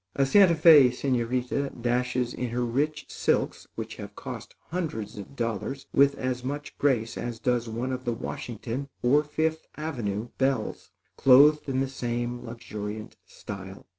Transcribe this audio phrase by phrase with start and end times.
[0.15, 5.85] A Santa Fé señorita dashes in her rich silks which have cost hundreds of dollars
[5.93, 11.69] with as much grace as does one of the Washington or Fifth Avenue belles, clothed
[11.69, 13.85] in the same luxuriant style.